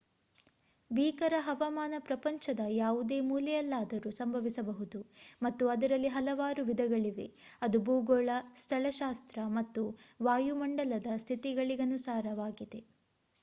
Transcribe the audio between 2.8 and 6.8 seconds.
ಯಾವುದೇ ಮೂಲೆಯಲ್ಲಾದರೂ ಸಂಭವಿಸಬಹುದು ಮತ್ತು ಅದರಲ್ಲಿ ಹಲವಾರು